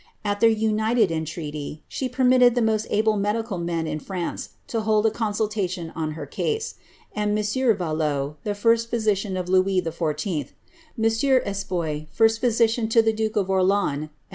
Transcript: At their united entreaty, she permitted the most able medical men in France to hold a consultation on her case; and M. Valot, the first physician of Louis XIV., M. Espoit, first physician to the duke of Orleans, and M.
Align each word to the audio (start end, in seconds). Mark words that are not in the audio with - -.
At 0.25 0.39
their 0.39 0.49
united 0.49 1.11
entreaty, 1.11 1.83
she 1.87 2.09
permitted 2.09 2.55
the 2.55 2.61
most 2.63 2.87
able 2.89 3.17
medical 3.17 3.59
men 3.59 3.85
in 3.85 3.99
France 3.99 4.49
to 4.65 4.81
hold 4.81 5.05
a 5.05 5.11
consultation 5.11 5.91
on 5.91 6.13
her 6.13 6.25
case; 6.25 6.73
and 7.13 7.37
M. 7.37 7.77
Valot, 7.77 8.37
the 8.43 8.55
first 8.55 8.89
physician 8.89 9.37
of 9.37 9.47
Louis 9.47 9.79
XIV., 9.79 10.53
M. 10.97 11.05
Espoit, 11.05 12.07
first 12.11 12.39
physician 12.39 12.89
to 12.89 13.03
the 13.03 13.13
duke 13.13 13.35
of 13.35 13.47
Orleans, 13.47 13.93
and 13.95 14.03
M. 14.05 14.09